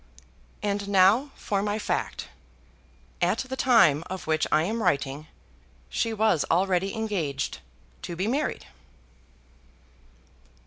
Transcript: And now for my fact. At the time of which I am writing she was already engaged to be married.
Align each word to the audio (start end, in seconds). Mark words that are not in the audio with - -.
And 0.63 0.89
now 0.89 1.29
for 1.35 1.61
my 1.61 1.77
fact. 1.77 2.27
At 3.21 3.37
the 3.47 3.55
time 3.55 4.03
of 4.09 4.25
which 4.25 4.47
I 4.51 4.63
am 4.63 4.81
writing 4.81 5.27
she 5.91 6.11
was 6.11 6.43
already 6.49 6.95
engaged 6.95 7.59
to 8.01 8.15
be 8.15 8.25
married. 8.25 8.65